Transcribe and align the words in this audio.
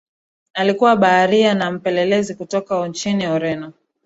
Alikuwa 0.53 0.95
baharia 0.95 1.53
na 1.53 1.71
mpelelezi 1.71 2.35
kutoka 2.35 2.87
nchini 2.87 3.27
Ureno 3.27 3.73